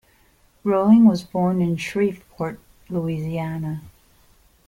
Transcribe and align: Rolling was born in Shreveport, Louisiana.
Rolling 0.63 1.05
was 1.05 1.23
born 1.23 1.61
in 1.61 1.75
Shreveport, 1.77 2.59
Louisiana. 2.89 3.83